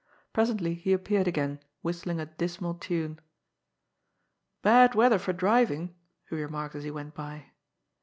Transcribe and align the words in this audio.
Presently 0.33 0.73
he 0.73 0.93
appeared 0.93 1.27
again 1.27 1.59
whist 1.83 2.07
ling 2.07 2.19
a 2.19 2.25
dismal 2.25 2.73
tune." 2.73 3.19
Bad 4.63 4.95
weather 4.95 5.19
for 5.19 5.31
driving," 5.31 5.93
he 6.27 6.35
remarked 6.41 6.73
as 6.73 6.83
he 6.85 6.89
went 6.89 7.13
by. 7.13 7.51